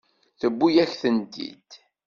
[0.39, 1.69] Tewwi-yak-tent-id.